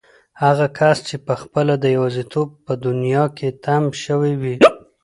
هغه 0.43 0.65
کس 0.77 0.97
چې 1.07 1.15
پخپله 1.27 1.73
د 1.79 1.85
يوازيتوب 1.95 2.49
په 2.65 2.73
دنيا 2.85 3.23
کې 3.37 3.49
تم 3.63 3.83
شوی 4.03 4.33
وي. 4.41 4.55